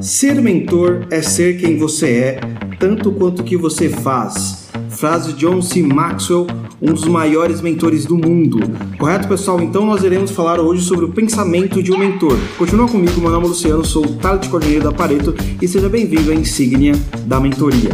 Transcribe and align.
Ser 0.00 0.40
mentor 0.40 1.06
é 1.10 1.20
ser 1.20 1.58
quem 1.58 1.76
você 1.76 2.06
é, 2.06 2.40
tanto 2.78 3.10
quanto 3.10 3.40
o 3.40 3.44
que 3.44 3.56
você 3.56 3.88
faz. 3.88 4.68
Frase 4.90 5.32
de 5.32 5.40
John 5.40 5.60
C. 5.60 5.82
Maxwell, 5.82 6.46
um 6.80 6.92
dos 6.92 7.04
maiores 7.04 7.60
mentores 7.60 8.06
do 8.06 8.16
mundo. 8.16 8.58
Correto, 8.96 9.26
pessoal? 9.26 9.60
Então 9.60 9.84
nós 9.84 10.04
iremos 10.04 10.30
falar 10.30 10.60
hoje 10.60 10.82
sobre 10.82 11.04
o 11.04 11.12
pensamento 11.12 11.82
de 11.82 11.92
um 11.92 11.98
mentor. 11.98 12.38
Continua 12.56 12.88
comigo, 12.88 13.20
meu 13.20 13.30
nome 13.30 13.46
é 13.46 13.48
Luciano, 13.48 13.84
sou 13.84 14.06
o 14.06 14.14
Talent 14.14 14.48
Coordenador 14.48 14.92
da 14.92 14.96
Pareto 14.96 15.34
e 15.60 15.66
seja 15.66 15.88
bem-vindo 15.88 16.30
à 16.30 16.34
insígnia 16.34 16.92
da 17.26 17.40
mentoria. 17.40 17.90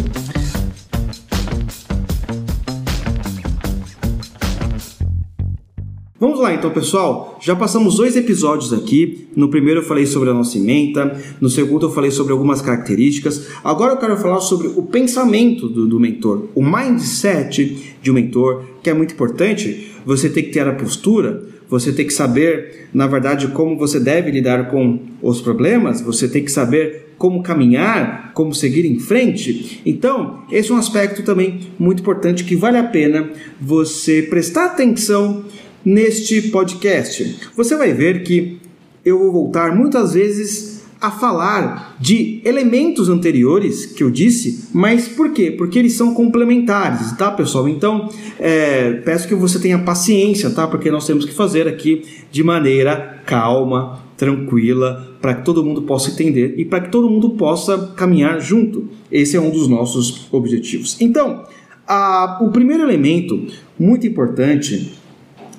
Então, 6.64 6.72
pessoal. 6.72 7.38
Já 7.42 7.54
passamos 7.54 7.96
dois 7.96 8.16
episódios 8.16 8.72
aqui. 8.72 9.28
No 9.36 9.50
primeiro 9.50 9.80
eu 9.80 9.84
falei 9.84 10.06
sobre 10.06 10.30
a 10.30 10.32
nossa 10.32 10.56
ementa, 10.56 11.14
no 11.38 11.50
segundo 11.50 11.84
eu 11.84 11.92
falei 11.92 12.10
sobre 12.10 12.32
algumas 12.32 12.62
características. 12.62 13.48
Agora 13.62 13.92
eu 13.92 13.98
quero 13.98 14.16
falar 14.16 14.40
sobre 14.40 14.68
o 14.68 14.82
pensamento 14.82 15.68
do, 15.68 15.86
do 15.86 16.00
mentor, 16.00 16.46
o 16.54 16.64
mindset 16.64 17.96
de 18.00 18.10
um 18.10 18.14
mentor, 18.14 18.64
que 18.82 18.88
é 18.88 18.94
muito 18.94 19.12
importante. 19.12 19.92
Você 20.06 20.30
tem 20.30 20.44
que 20.44 20.52
ter 20.52 20.66
a 20.66 20.72
postura, 20.72 21.44
você 21.68 21.92
tem 21.92 22.06
que 22.06 22.14
saber, 22.14 22.88
na 22.94 23.06
verdade, 23.06 23.48
como 23.48 23.76
você 23.76 24.00
deve 24.00 24.30
lidar 24.30 24.70
com 24.70 25.00
os 25.20 25.42
problemas, 25.42 26.00
você 26.00 26.26
tem 26.26 26.42
que 26.42 26.50
saber 26.50 27.14
como 27.18 27.42
caminhar, 27.42 28.32
como 28.32 28.54
seguir 28.54 28.86
em 28.86 28.98
frente. 28.98 29.80
Então, 29.84 30.44
esse 30.50 30.70
é 30.70 30.74
um 30.74 30.78
aspecto 30.78 31.22
também 31.22 31.60
muito 31.78 32.00
importante 32.00 32.44
que 32.44 32.56
vale 32.56 32.78
a 32.78 32.84
pena 32.84 33.30
você 33.60 34.22
prestar 34.22 34.66
atenção 34.66 35.44
neste 35.84 36.42
podcast. 36.50 37.36
Você 37.56 37.76
vai 37.76 37.92
ver 37.92 38.22
que 38.22 38.58
eu 39.04 39.18
vou 39.18 39.32
voltar 39.32 39.74
muitas 39.74 40.14
vezes 40.14 40.74
a 41.00 41.10
falar 41.10 41.96
de 42.00 42.40
elementos 42.44 43.10
anteriores 43.10 43.84
que 43.84 44.02
eu 44.02 44.10
disse, 44.10 44.70
mas 44.72 45.06
por 45.06 45.32
quê? 45.32 45.50
Porque 45.50 45.78
eles 45.78 45.92
são 45.92 46.14
complementares, 46.14 47.12
tá, 47.12 47.30
pessoal? 47.30 47.68
Então, 47.68 48.08
é, 48.40 48.92
peço 49.04 49.28
que 49.28 49.34
você 49.34 49.58
tenha 49.58 49.78
paciência, 49.78 50.48
tá? 50.48 50.66
Porque 50.66 50.90
nós 50.90 51.06
temos 51.06 51.26
que 51.26 51.34
fazer 51.34 51.68
aqui 51.68 52.04
de 52.32 52.42
maneira 52.42 53.20
calma, 53.26 54.02
tranquila, 54.16 55.14
para 55.20 55.34
que 55.34 55.44
todo 55.44 55.62
mundo 55.62 55.82
possa 55.82 56.10
entender 56.10 56.54
e 56.56 56.64
para 56.64 56.80
que 56.80 56.90
todo 56.90 57.10
mundo 57.10 57.30
possa 57.30 57.92
caminhar 57.94 58.40
junto. 58.40 58.88
Esse 59.12 59.36
é 59.36 59.40
um 59.40 59.50
dos 59.50 59.68
nossos 59.68 60.26
objetivos. 60.32 60.96
Então, 61.00 61.44
a, 61.86 62.38
o 62.40 62.50
primeiro 62.50 62.82
elemento 62.82 63.46
muito 63.78 64.06
importante 64.06 64.94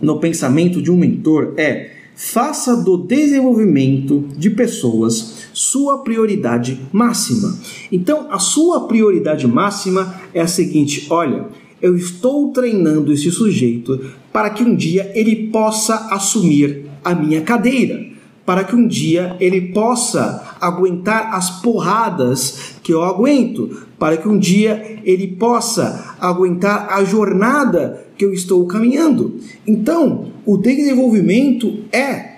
no 0.05 0.19
pensamento 0.19 0.81
de 0.81 0.91
um 0.91 0.97
mentor 0.97 1.53
é 1.57 1.91
faça 2.15 2.77
do 2.77 2.95
desenvolvimento 2.95 4.29
de 4.37 4.49
pessoas 4.49 5.49
sua 5.51 5.97
prioridade 5.97 6.79
máxima. 6.93 7.57
Então, 7.91 8.27
a 8.31 8.39
sua 8.39 8.87
prioridade 8.87 9.45
máxima 9.47 10.15
é 10.33 10.39
a 10.41 10.47
seguinte: 10.47 11.07
olha, 11.09 11.47
eu 11.81 11.95
estou 11.97 12.51
treinando 12.51 13.11
esse 13.11 13.29
sujeito 13.31 13.99
para 14.31 14.49
que 14.51 14.63
um 14.63 14.75
dia 14.75 15.11
ele 15.15 15.47
possa 15.47 16.07
assumir 16.11 16.85
a 17.03 17.13
minha 17.13 17.41
cadeira, 17.41 18.05
para 18.45 18.63
que 18.63 18.75
um 18.75 18.87
dia 18.87 19.35
ele 19.39 19.73
possa 19.73 20.54
aguentar 20.67 21.33
as 21.33 21.61
porradas 21.61 22.75
que 22.83 22.93
eu 22.93 23.03
aguento, 23.03 23.85
para 23.97 24.17
que 24.17 24.27
um 24.27 24.37
dia 24.37 24.99
ele 25.03 25.27
possa 25.27 26.15
aguentar 26.19 26.87
a 26.91 27.03
jornada 27.03 28.05
que 28.17 28.25
eu 28.25 28.33
estou 28.33 28.65
caminhando. 28.65 29.37
Então, 29.67 30.31
o 30.45 30.57
desenvolvimento 30.57 31.79
é 31.91 32.35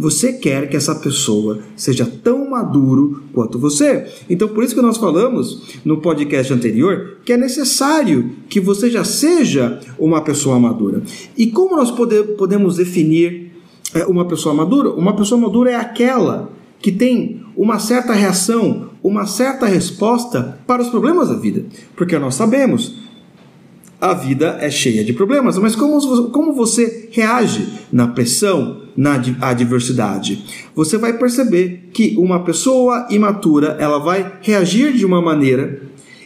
você 0.00 0.32
quer 0.32 0.66
que 0.70 0.76
essa 0.76 0.94
pessoa 0.94 1.58
seja 1.76 2.06
tão 2.06 2.48
maduro 2.48 3.22
quanto 3.34 3.58
você. 3.58 4.06
Então, 4.30 4.48
por 4.48 4.64
isso 4.64 4.74
que 4.74 4.80
nós 4.80 4.96
falamos 4.96 5.78
no 5.84 5.98
podcast 5.98 6.50
anterior 6.54 7.18
que 7.22 7.34
é 7.34 7.36
necessário 7.36 8.30
que 8.48 8.58
você 8.58 8.88
já 8.88 9.04
seja 9.04 9.78
uma 9.98 10.22
pessoa 10.22 10.58
madura. 10.58 11.02
E 11.36 11.48
como 11.48 11.76
nós 11.76 11.90
pode, 11.90 12.22
podemos 12.38 12.76
definir 12.76 13.52
é, 13.94 14.06
uma 14.06 14.24
pessoa 14.24 14.54
madura? 14.54 14.90
Uma 14.90 15.14
pessoa 15.14 15.38
madura 15.38 15.70
é 15.70 15.76
aquela 15.76 16.50
que 16.80 16.90
tem 16.90 17.39
uma 17.60 17.78
certa 17.78 18.14
reação, 18.14 18.88
uma 19.02 19.26
certa 19.26 19.66
resposta 19.66 20.58
para 20.66 20.80
os 20.80 20.88
problemas 20.88 21.28
da 21.28 21.34
vida. 21.34 21.66
Porque 21.94 22.18
nós 22.18 22.34
sabemos 22.34 22.94
a 24.00 24.14
vida 24.14 24.56
é 24.62 24.70
cheia 24.70 25.04
de 25.04 25.12
problemas, 25.12 25.58
mas 25.58 25.76
como, 25.76 26.30
como 26.30 26.54
você 26.54 27.10
reage 27.12 27.68
na 27.92 28.08
pressão, 28.08 28.80
na 28.96 29.20
adversidade? 29.42 30.42
Você 30.74 30.96
vai 30.96 31.18
perceber 31.18 31.90
que 31.92 32.16
uma 32.16 32.42
pessoa 32.44 33.06
imatura 33.10 33.76
ela 33.78 33.98
vai 33.98 34.38
reagir 34.40 34.94
de 34.94 35.04
uma 35.04 35.20
maneira 35.20 35.82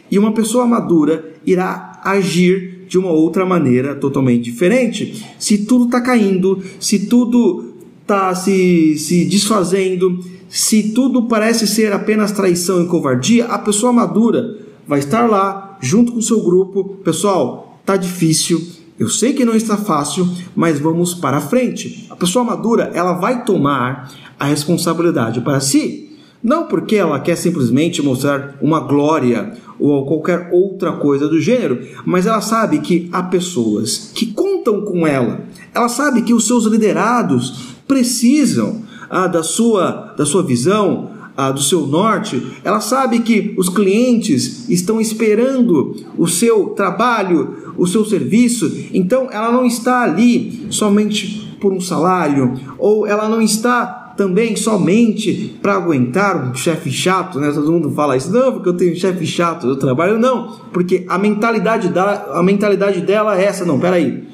e 0.09 0.17
uma 0.17 0.31
pessoa 0.31 0.65
madura 0.65 1.33
irá 1.45 2.01
agir 2.05 2.85
de 2.87 2.97
uma 2.97 3.11
outra 3.11 3.45
maneira 3.45 3.97
totalmente 3.97 4.45
diferente. 4.45 5.27
Se 5.37 5.67
tudo 5.67 5.87
está 5.87 6.01
caindo, 6.01 6.63
se 6.79 7.07
tudo 7.07 7.74
está 8.05 8.35
se, 8.35 8.99
se 8.99 9.25
desfazendo, 9.25 10.21
se 10.47 10.91
tudo 10.91 11.23
parece 11.23 11.67
ser 11.67 11.91
apenas 11.93 12.33
traição 12.33 12.83
e 12.83 12.87
covardia, 12.87 13.47
a 13.47 13.59
pessoa 13.59 13.93
madura 13.93 14.59
vai 14.87 14.99
estar 14.99 15.29
lá 15.29 15.79
junto 15.81 16.13
com 16.13 16.19
o 16.19 16.23
seu 16.23 16.43
grupo. 16.43 16.97
Pessoal, 17.03 17.81
tá 17.85 17.97
difícil, 17.97 18.63
eu 18.99 19.09
sei 19.09 19.33
que 19.33 19.45
não 19.45 19.57
está 19.57 19.77
fácil, 19.77 20.29
mas 20.55 20.79
vamos 20.79 21.15
para 21.15 21.41
frente. 21.41 22.07
A 22.11 22.15
pessoa 22.15 22.45
madura, 22.45 22.91
ela 22.95 23.15
vai 23.15 23.43
tomar 23.45 24.13
a 24.39 24.45
responsabilidade 24.45 25.41
para 25.41 25.59
si. 25.61 26.11
Não 26.43 26.67
porque 26.67 26.97
ela 26.97 27.19
quer 27.19 27.37
simplesmente 27.37 28.03
mostrar 28.03 28.59
uma 28.61 28.81
glória 28.81 29.55
ou 29.79 30.05
qualquer 30.05 30.51
outra 30.53 30.93
coisa 30.93 31.27
do 31.27 31.41
gênero, 31.41 31.81
mas 32.05 32.27
ela 32.27 32.43
sabe 32.43 32.81
que 32.81 33.09
há 33.11 33.23
pessoas 33.23 34.11
que 34.15 34.27
contam 34.27 34.83
com 34.83 35.07
ela. 35.07 35.41
Ela 35.75 35.89
sabe 35.89 36.21
que 36.21 36.35
os 36.35 36.47
seus 36.47 36.67
liderados 36.67 37.74
precisam 37.87 38.83
ah, 39.11 39.27
da, 39.27 39.43
sua, 39.43 40.15
da 40.17 40.25
sua 40.25 40.43
visão, 40.43 41.11
ah, 41.37 41.51
do 41.51 41.61
seu 41.61 41.87
norte, 41.87 42.43
ela 42.63 42.81
sabe 42.81 43.21
que 43.21 43.55
os 43.57 43.69
clientes 43.69 44.69
estão 44.69 45.01
esperando 45.01 45.97
o 46.17 46.29
seu 46.29 46.71
trabalho, 46.71 47.75
o 47.77 47.87
seu 47.87 48.05
serviço, 48.05 48.71
então 48.93 49.29
ela 49.31 49.51
não 49.51 49.67
está 49.67 50.03
ali 50.03 50.67
somente 50.71 51.57
por 51.61 51.73
um 51.73 51.81
salário, 51.81 52.55
ou 52.79 53.07
ela 53.07 53.29
não 53.29 53.41
está 53.41 54.05
também 54.17 54.55
somente 54.55 55.59
para 55.61 55.75
aguentar 55.75 56.51
um 56.51 56.55
chefe 56.55 56.91
chato, 56.91 57.41
né? 57.41 57.51
Todo 57.53 57.73
mundo 57.73 57.91
fala 57.91 58.17
isso, 58.17 58.33
não, 58.33 58.53
porque 58.53 58.69
eu 58.69 58.77
tenho 58.77 58.93
um 58.93 58.97
chefe 58.97 59.27
chato, 59.27 59.67
eu 59.67 59.77
trabalho, 59.77 60.19
não, 60.19 60.53
porque 60.73 61.05
a 61.09 61.19
mentalidade 61.19 61.89
dela, 61.89 62.31
a 62.33 62.43
mentalidade 62.43 63.01
dela 63.01 63.37
é 63.37 63.45
essa, 63.45 63.65
não, 63.65 63.81
peraí. 63.81 64.25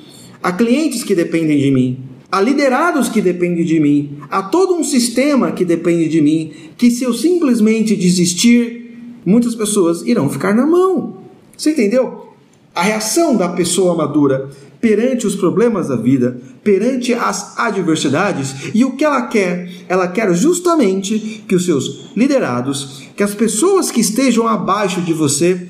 Há 0.43 0.53
clientes 0.53 1.03
que 1.03 1.15
dependem 1.15 1.59
de 1.59 1.71
mim, 1.71 2.10
há 2.31 2.41
liderados 2.41 3.09
que 3.09 3.21
dependem 3.21 3.65
de 3.65 3.81
mim, 3.81 4.19
há 4.31 4.43
todo 4.43 4.75
um 4.75 4.85
sistema 4.85 5.53
que 5.53 5.65
depende 5.65 6.09
de 6.09 6.21
mim, 6.21 6.53
que 6.77 6.91
se 6.91 7.05
eu 7.05 7.13
simplesmente 7.13 7.97
desistir, 7.97 8.97
muitas 9.25 9.55
pessoas 9.55 10.03
irão 10.03 10.29
ficar 10.29 10.55
na 10.55 10.67
mão. 10.67 11.19
Você 11.57 11.71
entendeu? 11.71 12.29
A 12.75 12.83
reação 12.83 13.37
da 13.37 13.49
pessoa 13.49 13.95
madura 13.95 14.49
perante 14.81 15.27
os 15.27 15.35
problemas 15.35 15.89
da 15.89 15.97
vida, 15.97 16.41
perante 16.65 17.13
as 17.13 17.59
adversidades, 17.59 18.71
e 18.75 18.85
o 18.85 18.93
que 18.93 19.05
ela 19.05 19.23
quer? 19.23 19.71
Ela 19.89 20.09
quer 20.09 20.35
justamente 20.35 21.45
que 21.47 21.55
os 21.55 21.67
seus 21.67 22.11
liderados, 22.17 23.03
que 23.15 23.23
as 23.23 23.35
pessoas 23.35 23.91
que 23.91 24.01
estejam 24.01 24.49
abaixo 24.49 25.03
de 25.03 25.13
você, 25.13 25.69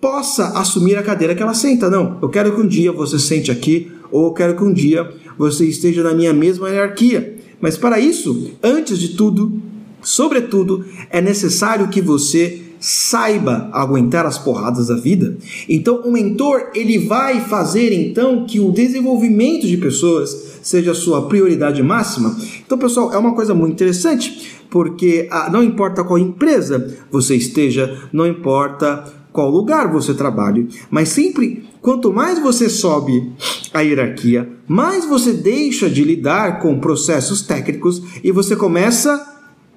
possa 0.00 0.58
assumir 0.58 0.96
a 0.96 1.02
cadeira 1.02 1.34
que 1.34 1.42
ela 1.42 1.54
senta. 1.54 1.88
Não, 1.88 2.18
eu 2.20 2.28
quero 2.28 2.54
que 2.54 2.60
um 2.60 2.68
dia 2.68 2.92
você 2.92 3.18
sente 3.18 3.50
aqui, 3.50 3.90
ou 4.14 4.32
quero 4.32 4.54
que 4.54 4.62
um 4.62 4.72
dia 4.72 5.10
você 5.36 5.66
esteja 5.66 6.02
na 6.04 6.14
minha 6.14 6.32
mesma 6.32 6.70
hierarquia. 6.70 7.36
Mas 7.60 7.76
para 7.76 7.98
isso, 7.98 8.52
antes 8.62 8.96
de 8.96 9.08
tudo, 9.08 9.60
sobretudo, 10.00 10.84
é 11.10 11.20
necessário 11.20 11.88
que 11.88 12.00
você 12.00 12.62
saiba 12.78 13.70
aguentar 13.72 14.24
as 14.24 14.38
porradas 14.38 14.86
da 14.86 14.94
vida. 14.94 15.36
Então, 15.68 16.02
o 16.02 16.12
mentor 16.12 16.70
ele 16.74 16.98
vai 16.98 17.40
fazer 17.40 17.92
então 17.92 18.44
que 18.46 18.60
o 18.60 18.70
desenvolvimento 18.70 19.66
de 19.66 19.78
pessoas 19.78 20.58
seja 20.62 20.92
a 20.92 20.94
sua 20.94 21.26
prioridade 21.26 21.82
máxima. 21.82 22.36
Então, 22.64 22.78
pessoal, 22.78 23.12
é 23.12 23.18
uma 23.18 23.34
coisa 23.34 23.52
muito 23.52 23.72
interessante, 23.72 24.60
porque 24.70 25.26
ah, 25.30 25.50
não 25.50 25.62
importa 25.62 26.04
qual 26.04 26.18
empresa 26.18 26.96
você 27.10 27.34
esteja, 27.34 27.98
não 28.12 28.26
importa 28.26 29.12
qual 29.32 29.50
lugar 29.50 29.90
você 29.90 30.14
trabalhe, 30.14 30.68
mas 30.88 31.08
sempre 31.08 31.64
quanto 31.84 32.10
mais 32.10 32.38
você 32.38 32.70
sobe 32.70 33.30
a 33.70 33.82
hierarquia, 33.82 34.48
mais 34.66 35.04
você 35.04 35.34
deixa 35.34 35.90
de 35.90 36.02
lidar 36.02 36.58
com 36.60 36.80
processos 36.80 37.42
técnicos 37.42 38.02
e 38.24 38.32
você 38.32 38.56
começa 38.56 39.22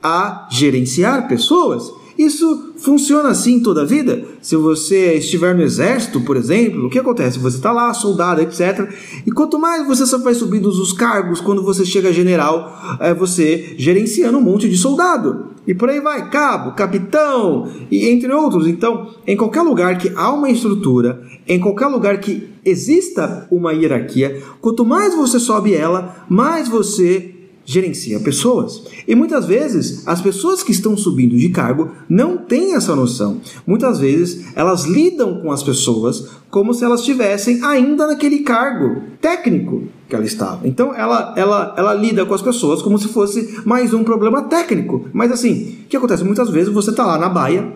a 0.02 0.48
gerenciar 0.50 1.28
pessoas. 1.28 1.92
Isso 2.18 2.74
funciona 2.78 3.30
assim 3.30 3.60
toda 3.60 3.82
a 3.82 3.86
vida. 3.86 4.24
Se 4.42 4.56
você 4.56 5.14
estiver 5.16 5.54
no 5.56 5.62
exército, 5.62 6.22
por 6.22 6.36
exemplo, 6.36 6.88
o 6.88 6.90
que 6.90 6.98
acontece? 6.98 7.38
Você 7.38 7.58
está 7.58 7.72
lá, 7.72 7.94
soldado, 7.94 8.42
etc. 8.42 8.90
E 9.26 9.32
quanto 9.32 9.60
mais 9.60 9.86
você 9.86 10.18
vai 10.18 10.34
subindo 10.34 10.68
os 10.68 10.94
cargos, 10.94 11.40
quando 11.40 11.62
você 11.62 11.86
chega 11.86 12.10
a 12.10 12.12
general, 12.12 12.98
é 13.00 13.14
você 13.14 13.76
gerenciando 13.78 14.38
um 14.38 14.42
monte 14.42 14.68
de 14.68 14.78
soldado. 14.78 15.48
e 15.68 15.74
por 15.74 15.90
aí 15.90 16.00
vai, 16.00 16.30
cabo, 16.30 16.72
capitão 16.72 17.70
e 17.92 18.08
entre 18.08 18.32
outros. 18.32 18.66
Então, 18.66 19.10
em 19.28 19.36
qualquer 19.36 19.62
lugar 19.64 19.98
que 19.98 20.12
há 20.16 20.32
uma 20.32 20.50
estrutura, 20.50 21.22
em 21.46 21.60
qualquer 21.60 21.88
lugar 21.88 22.20
que 22.22 22.50
exista 22.64 23.46
uma 23.52 23.74
hierarquia, 23.74 24.42
quanto 24.62 24.86
mais 24.86 25.14
você 25.14 25.40
sobe 25.40 25.74
ela, 25.74 26.26
mais 26.30 26.70
você 26.70 27.37
gerencia 27.68 28.18
pessoas. 28.22 28.82
E 29.06 29.14
muitas 29.14 29.46
vezes 29.46 30.08
as 30.08 30.22
pessoas 30.22 30.64
que 30.64 30.72
estão 30.72 30.96
subindo 30.96 31.38
de 31.38 31.50
cargo 31.50 31.92
não 32.08 32.38
têm 32.38 32.76
essa 32.76 32.96
noção. 32.96 33.42
Muitas 33.68 34.00
vezes 34.00 34.46
elas 34.56 34.86
lidam 34.86 35.42
com 35.42 35.52
as 35.52 35.62
pessoas 35.62 36.30
como 36.50 36.74
se 36.74 36.86
elas 36.86 37.02
estivessem 37.02 37.62
ainda 37.62 38.08
naquele 38.08 38.40
cargo 38.40 39.04
técnico 39.20 39.84
que 40.08 40.16
ela 40.16 40.24
estava. 40.24 40.66
Então 40.66 40.96
ela, 40.96 41.34
ela, 41.36 41.76
ela 41.78 41.94
lida 41.94 42.26
com 42.26 42.34
as 42.34 42.42
pessoas 42.42 42.82
como 42.82 42.98
se 42.98 43.10
fosse 43.10 43.60
mais 43.66 43.94
um 43.94 44.02
problema 44.02 44.44
técnico. 44.44 45.10
Mas 45.12 45.30
assim, 45.30 45.80
o 45.84 45.88
que 45.90 45.98
acontece? 45.98 46.24
Muitas 46.24 46.50
vezes 46.50 46.74
você 46.74 46.92
está 46.92 47.06
lá 47.06 47.18
na 47.18 47.28
baia, 47.28 47.74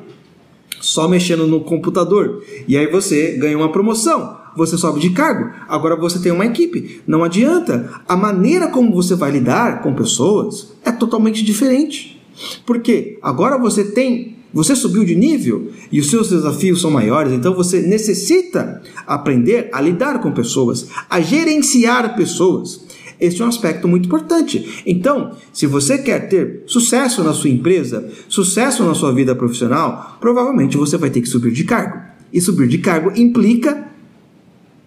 só 0.80 1.06
mexendo 1.06 1.46
no 1.46 1.60
computador, 1.60 2.42
e 2.66 2.78
aí 2.78 2.88
você 2.88 3.34
ganha 3.34 3.58
uma 3.58 3.74
promoção 3.74 4.41
você 4.56 4.78
sobe 4.78 5.00
de 5.00 5.12
cargo, 5.12 5.50
agora 5.68 5.96
você 5.96 6.20
tem 6.20 6.32
uma 6.32 6.46
equipe. 6.46 7.02
Não 7.08 7.24
adianta. 7.24 8.02
A 8.08 8.16
maneira 8.16 8.68
como 8.68 8.94
você 8.94 9.16
vai 9.16 9.32
lidar 9.32 9.82
com 9.82 9.94
pessoas 9.94 10.74
é 10.84 10.92
totalmente 10.92 11.44
diferente. 11.44 12.22
Porque 12.66 13.18
agora 13.22 13.58
você 13.58 13.84
tem, 13.84 14.38
você 14.54 14.76
subiu 14.76 15.04
de 15.04 15.16
nível 15.16 15.72
e 15.92 16.00
os 16.00 16.10
seus 16.10 16.30
desafios 16.30 16.82
são 16.82 16.92
maiores, 16.92 17.34
então 17.34 17.54
você 17.54 17.82
necessita 17.82 18.82
aprender 19.06 19.70
a 19.72 19.82
lidar 19.82 20.20
com 20.20 20.32
pessoas, 20.32 20.88
a 21.10 21.22
gerenciar 21.22 22.16
pessoas. 22.16 22.86
Este 23.20 23.44
é 23.44 23.46
um 23.46 23.50
aspecto 23.50 23.88
muito 23.88 24.08
importante. 24.08 24.82
Então, 24.84 25.38
se 25.54 25.68
você 25.68 26.00
quer 26.00 26.28
ter 26.28 26.64
sucesso 26.66 27.24
na 27.24 27.34
sua 27.34 27.52
empresa, 27.52 28.10
sucesso 28.28 28.84
na 28.84 28.96
sua 28.96 29.14
vida 29.14 29.36
profissional, 29.36 30.18
provavelmente 30.20 30.76
você 30.76 30.98
vai 30.98 31.12
ter 31.12 31.22
que 31.22 31.30
subir 31.30 31.52
de 31.52 31.64
cargo. 31.64 32.02
E 32.34 32.42
subir 32.42 32.68
de 32.68 32.80
cargo 32.80 33.12
implica 33.16 33.91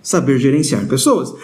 saber 0.05 0.39
gerenciar 0.39 0.87
pessoas. 0.87 1.35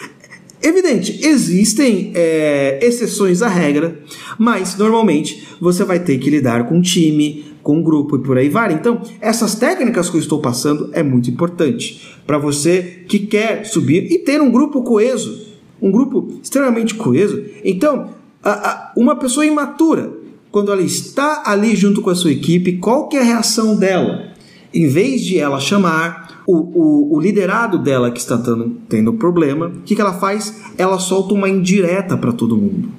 Evidente, 0.63 1.19
existem 1.25 2.11
é, 2.13 2.77
exceções 2.83 3.41
à 3.41 3.47
regra, 3.47 3.99
mas 4.37 4.77
normalmente 4.77 5.47
você 5.59 5.83
vai 5.83 5.99
ter 5.99 6.19
que 6.19 6.29
lidar 6.29 6.69
com 6.69 6.79
time, 6.79 7.45
com 7.63 7.81
grupo 7.81 8.15
e 8.15 8.19
por 8.19 8.37
aí 8.37 8.47
vai. 8.47 8.71
Então, 8.73 9.01
essas 9.19 9.55
técnicas 9.55 10.07
que 10.09 10.17
eu 10.17 10.21
estou 10.21 10.39
passando 10.39 10.91
é 10.93 11.01
muito 11.01 11.31
importante 11.31 12.15
para 12.27 12.37
você 12.37 13.03
que 13.07 13.19
quer 13.19 13.65
subir 13.65 14.11
e 14.11 14.19
ter 14.19 14.39
um 14.39 14.51
grupo 14.51 14.83
coeso, 14.83 15.47
um 15.81 15.89
grupo 15.89 16.39
extremamente 16.43 16.93
coeso. 16.93 17.43
Então, 17.65 18.11
a, 18.43 18.51
a, 18.51 18.93
uma 18.95 19.15
pessoa 19.15 19.45
imatura, 19.45 20.13
quando 20.51 20.71
ela 20.71 20.83
está 20.83 21.41
ali 21.45 21.75
junto 21.75 22.01
com 22.01 22.11
a 22.11 22.15
sua 22.15 22.31
equipe, 22.31 22.73
qual 22.73 23.07
que 23.07 23.17
é 23.17 23.21
a 23.21 23.23
reação 23.23 23.75
dela? 23.75 24.31
Em 24.71 24.87
vez 24.87 25.21
de 25.21 25.39
ela 25.39 25.59
chamar, 25.59 26.20
o, 26.45 26.55
o, 26.55 27.15
o 27.15 27.19
liderado 27.19 27.77
dela 27.77 28.11
que 28.11 28.19
está 28.19 28.37
tendo, 28.37 28.77
tendo 28.87 29.13
problema, 29.13 29.67
o 29.67 29.81
que, 29.81 29.95
que 29.95 30.01
ela 30.01 30.13
faz? 30.13 30.61
Ela 30.77 30.99
solta 30.99 31.33
uma 31.33 31.49
indireta 31.49 32.17
para 32.17 32.31
todo 32.31 32.57
mundo. 32.57 32.89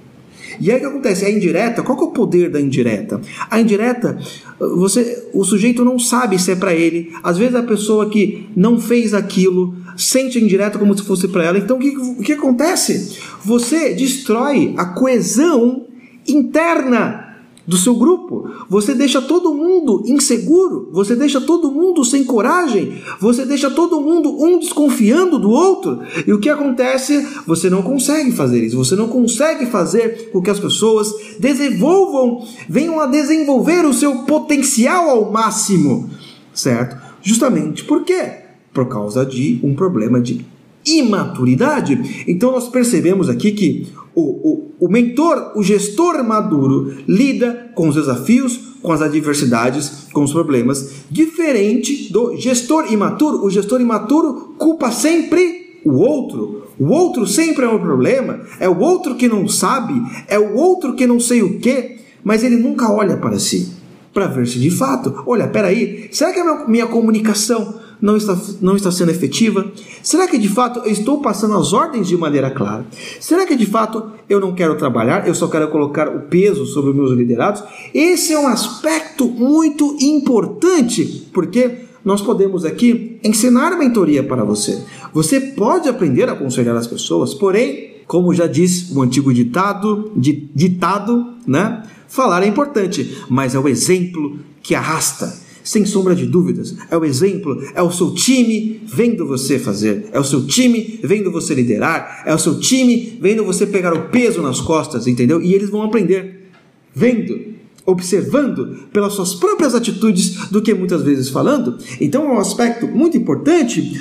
E 0.61 0.71
aí 0.71 0.77
o 0.77 0.81
que 0.81 0.87
acontece? 0.87 1.25
A 1.25 1.31
indireta, 1.31 1.83
qual 1.83 1.97
que 1.97 2.05
é 2.05 2.07
o 2.07 2.11
poder 2.11 2.51
da 2.51 2.61
indireta? 2.61 3.21
A 3.51 3.61
indireta, 3.61 4.19
você, 4.59 5.29
o 5.33 5.45
sujeito 5.45 5.85
não 5.85 5.99
sabe 5.99 6.39
se 6.39 6.53
é 6.53 6.57
para 6.57 6.75
ele. 6.75 7.11
Às 7.23 7.39
vezes 7.39 7.55
a 7.55 7.63
pessoa 7.63 8.09
que 8.09 8.49
não 8.55 8.79
fez 8.79 9.15
aquilo 9.15 9.75
sente 9.97 10.39
a 10.39 10.41
indireta 10.41 10.79
como 10.79 10.97
se 10.97 11.03
fosse 11.03 11.29
para 11.29 11.45
ela. 11.45 11.59
Então 11.59 11.77
o 11.77 11.81
que, 11.81 11.97
o 11.97 12.23
que 12.23 12.33
acontece? 12.33 13.19
Você 13.45 13.95
destrói 13.95 14.75
a 14.77 14.87
coesão 14.87 15.87
interna 16.27 17.32
do 17.67 17.77
seu 17.77 17.95
grupo. 17.95 18.51
Você 18.69 18.95
deixa 18.95 19.23
todo 19.23 19.55
mundo 19.55 20.03
inseguro, 20.07 20.89
você 20.93 21.15
deixa 21.15 21.41
todo 21.41 21.71
mundo 21.71 22.05
sem 22.05 22.25
coragem, 22.25 23.01
você 23.21 23.45
deixa 23.47 23.71
todo 23.71 24.01
mundo 24.01 24.31
um 24.43 24.59
desconfiando 24.59 25.39
do 25.39 25.51
outro. 25.51 26.01
E 26.27 26.33
o 26.33 26.41
que 26.41 26.49
acontece? 26.49 27.27
Você 27.47 27.71
não 27.71 27.83
consegue 27.83 28.33
fazer 28.33 28.65
isso. 28.65 28.77
Você 28.77 28.97
não 28.97 29.09
consegue 29.09 29.67
fazer 29.67 30.31
com 30.33 30.43
que 30.43 30.51
as 30.51 30.61
pessoas 30.61 31.13
desenvolvam, 31.39 32.45
venham 32.69 33.01
a 33.01 33.07
desenvolver 33.07 33.85
o 33.85 33.95
seu 33.95 34.25
potencial 34.25 35.09
ao 35.09 35.31
máximo, 35.31 36.11
certo? 36.53 36.97
Justamente 37.23 37.85
por 37.85 38.05
quê? 38.05 38.43
Por 38.73 38.89
causa 38.89 39.25
de 39.25 39.61
um 39.63 39.75
problema 39.75 40.21
de 40.21 40.45
imaturidade. 40.85 42.25
Então 42.27 42.51
nós 42.51 42.69
percebemos 42.69 43.29
aqui 43.29 43.53
que 43.53 43.87
o, 44.15 44.23
o, 44.23 44.73
o 44.81 44.89
mentor, 44.89 45.53
o 45.55 45.63
gestor 45.63 46.23
maduro, 46.25 46.97
lida 47.09 47.71
com 47.75 47.89
os 47.89 47.95
desafios, 47.95 48.77
com 48.83 48.93
as 48.93 49.01
adversidades, 49.01 50.09
com 50.13 50.25
os 50.25 50.33
problemas, 50.33 51.05
diferente 51.11 52.13
do 52.13 52.37
gestor 52.37 52.93
imaturo. 52.93 53.45
O 53.45 53.51
gestor 53.51 53.81
imaturo 53.81 54.55
culpa 54.59 54.91
sempre 54.91 55.81
o 55.85 55.95
outro. 55.95 56.63
O 56.79 56.89
outro 56.89 57.27
sempre 57.27 57.65
é 57.65 57.69
um 57.69 57.79
problema, 57.79 58.41
é 58.59 58.69
o 58.69 58.79
outro 58.79 59.15
que 59.15 59.29
não 59.29 59.47
sabe, 59.47 59.95
é 60.27 60.39
o 60.39 60.55
outro 60.55 60.95
que 60.95 61.07
não 61.07 61.21
sei 61.21 61.43
o 61.43 61.59
que, 61.59 61.99
mas 62.25 62.43
ele 62.43 62.57
nunca 62.57 62.91
olha 62.91 63.17
para 63.17 63.39
si 63.39 63.83
para 64.13 64.27
ver 64.27 64.47
se 64.47 64.59
de 64.59 64.71
fato, 64.71 65.23
olha, 65.27 65.49
peraí, 65.49 66.09
será 66.13 66.33
que 66.33 66.41
a 66.41 66.45
minha, 66.45 66.69
minha 66.69 66.87
comunicação 66.87 67.81
não 68.03 68.17
está, 68.17 68.37
não 68.61 68.75
está 68.75 68.91
sendo 68.91 69.13
efetiva? 69.13 69.71
Será 70.03 70.27
que 70.27 70.37
de 70.37 70.49
fato 70.49 70.81
eu 70.81 70.91
estou 70.91 71.23
passando 71.23 71.57
as 71.57 71.73
ordens 71.73 72.09
de 72.09 72.17
maneira 72.17 72.51
clara? 72.51 72.85
Será 73.21 73.47
que 73.47 73.55
de 73.55 73.65
fato 73.65 74.11
eu 74.29 74.41
não 74.41 74.53
quero 74.53 74.77
trabalhar, 74.77 75.29
eu 75.29 75.35
só 75.35 75.47
quero 75.47 75.69
colocar 75.69 76.09
o 76.09 76.23
peso 76.23 76.67
sobre 76.67 76.91
os 76.91 76.97
meus 76.97 77.13
liderados? 77.13 77.63
Esse 77.95 78.33
é 78.33 78.39
um 78.39 78.49
aspecto 78.49 79.29
muito 79.29 79.97
importante, 80.01 81.29
porque 81.33 81.83
nós 82.05 82.21
podemos 82.21 82.65
aqui 82.65 83.21
ensinar 83.23 83.79
mentoria 83.79 84.25
para 84.25 84.43
você. 84.43 84.83
Você 85.15 85.41
pode 85.41 85.89
aprender 85.89 86.29
a 86.29 86.33
aconselhar 86.33 86.75
as 86.77 86.89
pessoas, 86.89 87.33
porém, 87.33 87.99
como 88.09 88.35
já 88.35 88.49
disse 88.49 88.93
o 88.93 89.01
antigo 89.01 89.33
ditado, 89.33 90.11
ditado, 90.17 91.35
né? 91.47 91.85
Falar 92.09 92.43
é 92.43 92.49
importante, 92.49 93.17
mas 93.31 93.55
é 93.55 93.59
o 93.59 93.69
exemplo 93.69 94.39
que 94.61 94.75
arrasta 94.75 95.42
sem 95.63 95.85
sombra 95.85 96.15
de 96.15 96.27
dúvidas. 96.27 96.75
É 96.91 96.97
o 96.97 97.05
exemplo, 97.05 97.63
é 97.75 97.83
o 97.83 97.91
seu 97.91 98.15
time 98.15 98.81
vendo 98.85 99.27
você 99.27 99.59
fazer, 99.59 100.07
é 100.13 100.21
o 100.21 100.25
seu 100.25 100.47
time 100.47 101.01
vendo 101.03 101.31
você 101.31 101.55
liderar, 101.55 102.23
é 102.27 102.35
o 102.35 102.39
seu 102.39 102.59
time 102.59 103.19
vendo 103.21 103.45
você 103.45 103.67
pegar 103.67 103.95
o 103.95 104.09
peso 104.09 104.43
nas 104.43 104.61
costas, 104.61 105.07
entendeu? 105.07 105.41
E 105.41 105.55
eles 105.55 105.71
vão 105.71 105.83
aprender 105.83 106.51
vendo, 106.95 107.53
observando 107.87 108.89
pelas 108.93 109.15
suas 109.15 109.35
próprias 109.35 109.75
atitudes 109.75 110.49
do 110.51 110.63
que 110.63 110.75
muitas 110.75 111.03
vezes 111.03 111.29
falando. 111.29 111.79
Então 112.01 112.25
é 112.25 112.35
um 112.35 112.39
aspecto 112.39 112.87
muito 112.87 113.17
importante 113.17 114.01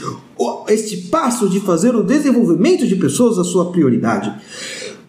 este 0.68 0.98
passo 1.10 1.50
de 1.50 1.60
fazer 1.60 1.96
o 1.96 2.04
desenvolvimento 2.04 2.88
de 2.88 2.96
pessoas 2.96 3.38
a 3.38 3.44
sua 3.44 3.72
prioridade. 3.72 4.34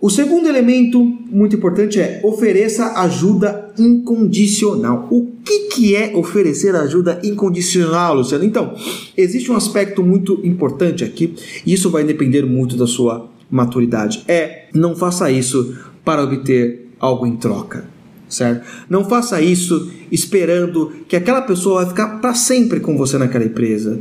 O 0.03 0.11
segundo 0.11 0.49
elemento 0.49 0.99
muito 1.31 1.55
importante 1.55 2.01
é 2.01 2.21
ofereça 2.25 2.99
ajuda 3.03 3.73
incondicional. 3.79 5.07
O 5.09 5.31
que, 5.45 5.69
que 5.69 5.95
é 5.95 6.17
oferecer 6.17 6.75
ajuda 6.75 7.21
incondicional, 7.23 8.17
Luciano? 8.17 8.43
Então, 8.43 8.75
existe 9.17 9.53
um 9.53 9.55
aspecto 9.55 10.03
muito 10.03 10.41
importante 10.43 11.05
aqui, 11.05 11.37
e 11.65 11.73
isso 11.73 11.89
vai 11.89 12.03
depender 12.03 12.45
muito 12.45 12.77
da 12.77 12.85
sua 12.85 13.31
maturidade. 13.49 14.25
É 14.27 14.65
não 14.75 14.97
faça 14.97 15.31
isso 15.31 15.77
para 16.05 16.25
obter 16.25 16.91
algo 16.99 17.25
em 17.25 17.37
troca. 17.37 17.85
Certo? 18.29 18.67
Não 18.91 19.05
faça 19.05 19.41
isso 19.41 19.93
esperando 20.11 20.91
que 21.07 21.15
aquela 21.15 21.43
pessoa 21.43 21.83
vai 21.83 21.91
ficar 21.91 22.19
para 22.19 22.35
sempre 22.35 22.81
com 22.81 22.97
você 22.97 23.19
naquela 23.19 23.45
empresa 23.45 24.01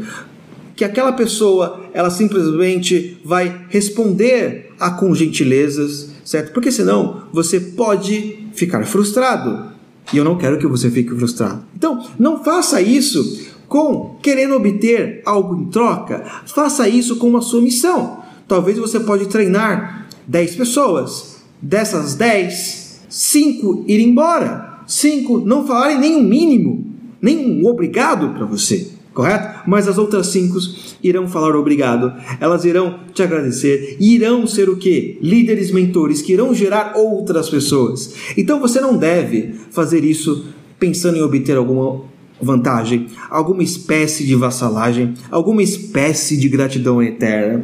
que 0.82 0.86
aquela 0.86 1.12
pessoa 1.12 1.80
ela 1.94 2.10
simplesmente 2.10 3.16
vai 3.24 3.68
responder 3.70 4.72
a 4.80 4.90
com 4.90 5.14
gentilezas, 5.14 6.10
certo? 6.26 6.54
Porque 6.54 6.72
senão 6.72 7.26
você 7.32 7.60
pode 7.60 8.48
ficar 8.54 8.84
frustrado. 8.88 9.68
E 10.12 10.18
eu 10.18 10.26
não 10.26 10.40
quero 10.40 10.58
que 10.58 10.66
você 10.66 10.90
fique 10.90 11.16
frustrado. 11.16 11.64
Então, 11.76 12.04
não 12.18 12.44
faça 12.44 12.82
isso 12.82 13.46
com 13.68 14.18
querendo 14.24 14.56
obter 14.56 15.22
algo 15.24 15.56
em 15.56 15.66
troca. 15.66 16.26
Faça 16.48 16.90
isso 16.90 17.18
com 17.18 17.38
a 17.38 17.42
sua 17.42 17.62
missão. 17.62 18.24
Talvez 18.48 18.80
você 18.80 19.00
pode 19.00 19.28
treinar 19.28 20.08
10 20.26 20.56
pessoas. 20.56 21.44
Dessas 21.62 22.16
10, 22.16 23.02
5 23.08 23.86
ir 23.88 24.02
embora. 24.02 24.80
5 24.88 25.42
não 25.46 25.68
falarem 25.68 26.00
nem 26.00 26.16
um 26.16 26.24
mínimo, 26.24 26.88
nem 27.22 27.62
um 27.62 27.68
obrigado 27.68 28.30
para 28.30 28.48
você 28.48 29.00
correto? 29.22 29.62
Mas 29.68 29.88
as 29.88 30.00
outras 30.00 30.28
cinco 30.28 30.58
irão 31.04 31.28
falar 31.28 31.56
obrigado, 31.56 32.12
elas 32.40 32.66
irão 32.66 33.00
te 33.13 33.22
agradecer 33.22 33.98
e 34.00 34.16
irão 34.16 34.48
ser 34.48 34.68
o 34.68 34.78
que? 34.78 35.20
Líderes 35.22 35.72
mentores 35.72 36.22
que 36.24 36.34
irão 36.34 36.54
gerar 36.56 36.94
outras 36.96 37.48
pessoas. 37.50 38.16
Então 38.36 38.60
você 38.60 38.82
não 38.82 38.98
deve 38.98 39.54
fazer 39.70 40.04
isso 40.04 40.46
pensando 40.80 41.18
em 41.18 41.22
obter 41.22 41.56
alguma 41.56 42.01
vantagem, 42.42 43.06
alguma 43.30 43.62
espécie 43.62 44.25
de 44.25 44.34
vassalagem, 44.34 45.13
alguma 45.30 45.62
espécie 45.62 46.36
de 46.36 46.50
gratidão 46.50 47.01
eterna. 47.01 47.63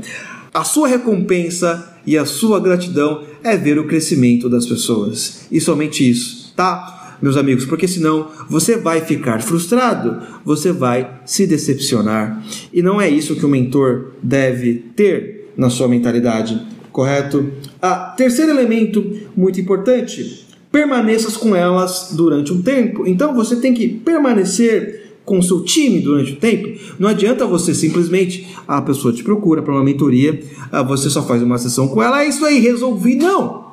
A 0.54 0.64
sua 0.64 0.88
recompensa 0.88 1.98
e 2.06 2.16
a 2.16 2.26
sua 2.26 2.60
gratidão 2.60 3.24
é 3.44 3.58
ver 3.58 3.80
o 3.80 3.88
crescimento 3.88 4.48
das 4.48 4.68
pessoas. 4.68 5.48
E 5.52 5.60
somente 5.60 6.08
isso, 6.08 6.54
tá? 6.56 6.97
Meus 7.22 7.38
amigos, 7.38 7.66
porque 7.66 7.88
senão 7.88 8.28
você 8.50 8.78
vai 8.78 9.02
ficar 9.02 9.42
frustrado, 9.42 10.22
você 10.46 10.72
vai 10.72 11.22
se 11.26 11.46
decepcionar. 11.48 12.44
E 12.74 12.82
não 12.82 13.00
é 13.02 13.10
isso 13.10 13.36
que 13.36 13.46
o 13.46 13.50
mentor 13.50 14.12
deve 14.22 14.76
ter 14.96 15.52
na 15.58 15.70
sua 15.70 15.88
mentalidade, 15.88 16.62
correto? 16.92 17.52
Ah, 17.82 18.14
terceiro 18.16 18.52
elemento 18.52 19.04
muito 19.36 19.60
importante: 19.60 20.48
permaneças 20.72 21.36
com 21.36 21.56
elas 21.56 22.10
durante 22.14 22.54
um 22.54 22.62
tempo. 22.62 23.08
Então 23.08 23.34
você 23.34 23.56
tem 23.56 23.74
que 23.74 23.88
permanecer 23.88 25.08
com 25.26 25.40
o 25.40 25.44
seu 25.44 25.62
time 25.62 26.00
durante 26.00 26.32
o 26.32 26.36
tempo. 26.38 26.80
Não 26.98 27.10
adianta 27.10 27.46
você 27.46 27.74
simplesmente 27.74 28.48
a 28.66 28.82
pessoa 28.82 29.14
te 29.14 29.24
procura 29.24 29.62
para 29.62 29.74
uma 29.74 29.84
mentoria, 29.84 30.40
ah, 30.72 30.82
você 30.82 31.10
só 31.10 31.22
faz 31.22 31.44
uma 31.44 31.58
sessão 31.58 31.88
com 31.90 32.02
ela, 32.02 32.24
é 32.24 32.30
isso 32.30 32.46
aí, 32.46 32.60
resolvi. 32.60 33.16
Não. 33.16 33.67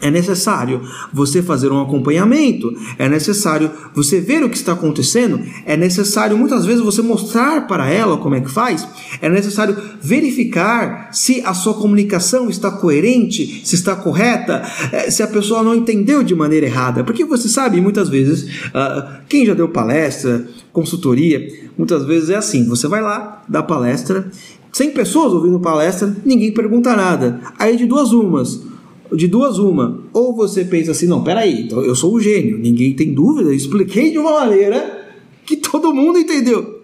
É 0.00 0.12
necessário 0.12 0.80
você 1.12 1.42
fazer 1.42 1.72
um 1.72 1.80
acompanhamento, 1.80 2.72
é 2.96 3.08
necessário 3.08 3.68
você 3.92 4.20
ver 4.20 4.44
o 4.44 4.48
que 4.48 4.56
está 4.56 4.72
acontecendo, 4.72 5.40
é 5.66 5.76
necessário 5.76 6.38
muitas 6.38 6.64
vezes 6.64 6.80
você 6.80 7.02
mostrar 7.02 7.66
para 7.66 7.90
ela 7.90 8.16
como 8.16 8.36
é 8.36 8.40
que 8.40 8.50
faz, 8.50 8.86
é 9.20 9.28
necessário 9.28 9.76
verificar 10.00 11.08
se 11.12 11.42
a 11.44 11.52
sua 11.52 11.74
comunicação 11.74 12.48
está 12.48 12.70
coerente, 12.70 13.60
se 13.64 13.74
está 13.74 13.96
correta, 13.96 14.62
eh, 14.92 15.10
se 15.10 15.20
a 15.20 15.26
pessoa 15.26 15.64
não 15.64 15.74
entendeu 15.74 16.22
de 16.22 16.34
maneira 16.34 16.66
errada. 16.66 17.02
Porque 17.02 17.24
você 17.24 17.48
sabe, 17.48 17.80
muitas 17.80 18.08
vezes, 18.08 18.48
ah, 18.72 19.20
quem 19.28 19.44
já 19.44 19.54
deu 19.54 19.68
palestra, 19.68 20.46
consultoria, 20.72 21.44
muitas 21.76 22.04
vezes 22.04 22.30
é 22.30 22.36
assim: 22.36 22.68
você 22.68 22.86
vai 22.86 23.02
lá, 23.02 23.42
dá 23.48 23.64
palestra, 23.64 24.30
100 24.72 24.92
pessoas 24.92 25.32
ouvindo 25.32 25.58
palestra, 25.58 26.16
ninguém 26.24 26.52
pergunta 26.52 26.94
nada. 26.94 27.40
Aí 27.58 27.76
de 27.76 27.84
duas 27.84 28.12
umas 28.12 28.67
de 29.12 29.26
duas 29.26 29.58
uma. 29.58 30.02
Ou 30.12 30.34
você 30.34 30.64
pensa 30.64 30.92
assim, 30.92 31.06
não, 31.06 31.22
peraí, 31.22 31.62
então 31.62 31.82
eu 31.82 31.94
sou 31.94 32.14
o 32.14 32.20
gênio, 32.20 32.58
ninguém 32.58 32.94
tem 32.94 33.12
dúvida, 33.12 33.54
expliquei 33.54 34.10
de 34.10 34.18
uma 34.18 34.40
maneira 34.40 35.06
que 35.44 35.56
todo 35.56 35.94
mundo 35.94 36.18
entendeu. 36.18 36.82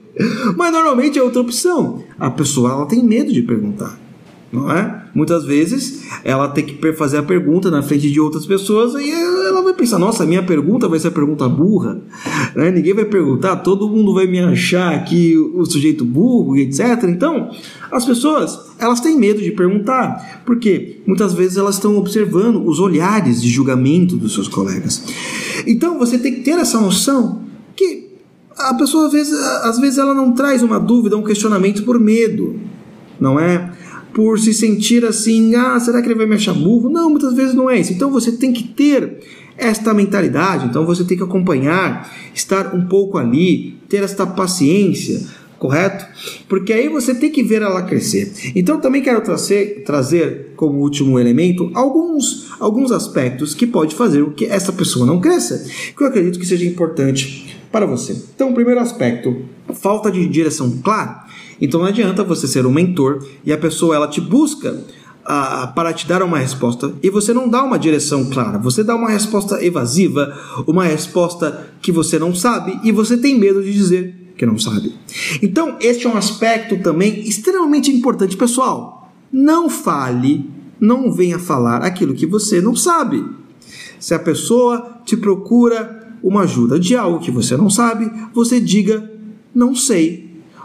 Mas 0.56 0.72
normalmente 0.72 1.18
é 1.18 1.22
outra 1.22 1.40
opção. 1.40 2.02
A 2.18 2.30
pessoa 2.30 2.70
ela 2.70 2.86
tem 2.86 3.02
medo 3.02 3.32
de 3.32 3.42
perguntar 3.42 3.98
não 4.54 4.70
é? 4.70 5.04
Muitas 5.12 5.44
vezes 5.44 6.04
ela 6.22 6.48
tem 6.48 6.64
que 6.64 6.92
fazer 6.92 7.18
a 7.18 7.22
pergunta 7.22 7.70
na 7.70 7.82
frente 7.82 8.10
de 8.10 8.20
outras 8.20 8.46
pessoas 8.46 8.94
e 8.94 9.10
vai 9.74 9.80
pensar: 9.80 9.98
nossa, 9.98 10.24
minha 10.24 10.42
pergunta 10.42 10.88
vai 10.88 10.98
ser 10.98 11.08
a 11.08 11.10
pergunta 11.10 11.48
burra, 11.48 12.00
né? 12.54 12.70
ninguém 12.70 12.94
vai 12.94 13.04
perguntar, 13.04 13.56
todo 13.56 13.88
mundo 13.88 14.14
vai 14.14 14.26
me 14.26 14.38
achar 14.40 14.94
aqui 14.94 15.36
o 15.36 15.64
sujeito 15.66 16.04
burro, 16.04 16.56
etc. 16.56 17.04
Então, 17.08 17.50
as 17.90 18.04
pessoas 18.04 18.58
elas 18.78 19.00
têm 19.00 19.18
medo 19.18 19.42
de 19.42 19.50
perguntar, 19.50 20.42
porque 20.46 21.00
muitas 21.06 21.34
vezes 21.34 21.56
elas 21.56 21.76
estão 21.76 21.96
observando 21.96 22.66
os 22.66 22.78
olhares 22.78 23.42
de 23.42 23.48
julgamento 23.48 24.16
dos 24.16 24.34
seus 24.34 24.48
colegas. 24.48 25.02
Então, 25.66 25.98
você 25.98 26.18
tem 26.18 26.34
que 26.34 26.40
ter 26.40 26.58
essa 26.58 26.80
noção 26.80 27.42
que 27.76 28.08
a 28.56 28.74
pessoa 28.74 29.06
às 29.06 29.12
vezes, 29.12 29.32
às 29.32 29.78
vezes 29.78 29.98
ela 29.98 30.14
não 30.14 30.32
traz 30.32 30.62
uma 30.62 30.78
dúvida, 30.78 31.16
um 31.16 31.24
questionamento 31.24 31.82
por 31.82 31.98
medo, 31.98 32.58
não 33.20 33.38
é? 33.38 33.72
Por 34.14 34.38
se 34.38 34.54
sentir 34.54 35.04
assim, 35.04 35.54
ah, 35.56 35.78
será 35.80 36.00
que 36.00 36.06
ele 36.06 36.14
vai 36.14 36.26
me 36.26 36.36
achar 36.36 36.54
burro? 36.54 36.88
Não, 36.88 37.10
muitas 37.10 37.34
vezes 37.34 37.54
não 37.54 37.68
é 37.68 37.78
isso. 37.78 37.92
Então 37.92 38.10
você 38.10 38.32
tem 38.32 38.52
que 38.52 38.62
ter 38.62 39.18
esta 39.58 39.92
mentalidade, 39.92 40.66
então 40.66 40.86
você 40.86 41.04
tem 41.04 41.16
que 41.16 41.22
acompanhar, 41.22 42.10
estar 42.34 42.74
um 42.74 42.86
pouco 42.86 43.18
ali, 43.18 43.76
ter 43.88 44.02
esta 44.02 44.26
paciência, 44.26 45.20
correto? 45.58 46.06
Porque 46.48 46.72
aí 46.72 46.88
você 46.88 47.14
tem 47.14 47.30
que 47.30 47.42
ver 47.42 47.62
ela 47.62 47.82
crescer. 47.82 48.32
Então 48.54 48.80
também 48.80 49.02
quero 49.02 49.20
trazer, 49.20 49.82
trazer 49.84 50.52
como 50.56 50.80
último 50.80 51.18
elemento 51.18 51.70
alguns, 51.74 52.52
alguns 52.60 52.92
aspectos 52.92 53.54
que 53.54 53.66
pode 53.66 53.94
fazer 53.94 54.24
com 54.24 54.30
que 54.30 54.46
essa 54.46 54.72
pessoa 54.72 55.04
não 55.04 55.20
cresça, 55.20 55.66
que 55.96 56.02
eu 56.02 56.06
acredito 56.06 56.38
que 56.38 56.46
seja 56.46 56.64
importante 56.64 57.56
para 57.74 57.86
você. 57.86 58.16
Então, 58.34 58.54
primeiro 58.54 58.78
aspecto, 58.78 59.36
falta 59.72 60.08
de 60.08 60.28
direção 60.28 60.78
clara. 60.82 61.23
Então 61.60 61.80
não 61.80 61.86
adianta 61.86 62.24
você 62.24 62.46
ser 62.46 62.66
um 62.66 62.72
mentor 62.72 63.24
e 63.44 63.52
a 63.52 63.58
pessoa 63.58 63.94
ela 63.94 64.08
te 64.08 64.20
busca 64.20 64.84
ah, 65.24 65.72
para 65.74 65.92
te 65.92 66.06
dar 66.06 66.22
uma 66.22 66.38
resposta 66.38 66.92
e 67.02 67.08
você 67.08 67.32
não 67.32 67.48
dá 67.48 67.62
uma 67.62 67.78
direção 67.78 68.26
clara, 68.26 68.58
você 68.58 68.84
dá 68.84 68.94
uma 68.94 69.08
resposta 69.08 69.64
evasiva, 69.64 70.36
uma 70.66 70.84
resposta 70.84 71.72
que 71.80 71.90
você 71.90 72.18
não 72.18 72.34
sabe 72.34 72.78
e 72.84 72.92
você 72.92 73.16
tem 73.16 73.38
medo 73.38 73.62
de 73.62 73.72
dizer 73.72 74.24
que 74.36 74.44
não 74.44 74.58
sabe. 74.58 74.92
Então, 75.42 75.76
este 75.80 76.06
é 76.06 76.10
um 76.10 76.16
aspecto 76.16 76.76
também 76.78 77.20
extremamente 77.20 77.90
importante, 77.90 78.36
pessoal. 78.36 79.12
Não 79.32 79.70
fale, 79.70 80.50
não 80.80 81.12
venha 81.12 81.38
falar 81.38 81.82
aquilo 81.82 82.14
que 82.14 82.26
você 82.26 82.60
não 82.60 82.74
sabe. 82.74 83.24
Se 83.98 84.12
a 84.12 84.18
pessoa 84.18 85.00
te 85.04 85.16
procura 85.16 86.02
uma 86.22 86.42
ajuda 86.42 86.78
de 86.78 86.96
algo 86.96 87.20
que 87.20 87.30
você 87.30 87.56
não 87.56 87.70
sabe, 87.70 88.10
você 88.32 88.60
diga 88.60 89.10
não 89.54 89.74
sei 89.74 90.23